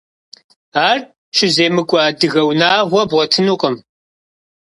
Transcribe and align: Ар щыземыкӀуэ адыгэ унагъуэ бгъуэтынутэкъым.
Ар 0.87 0.97
щыземыкӀуэ 1.35 1.99
адыгэ 2.07 2.41
унагъуэ 2.49 3.01
бгъуэтынутэкъым. 3.09 3.75